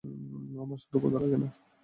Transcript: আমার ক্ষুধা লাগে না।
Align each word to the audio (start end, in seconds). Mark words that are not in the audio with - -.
আমার 0.61 0.79
ক্ষুধা 0.91 1.09
লাগে 1.15 1.37
না। 1.37 1.47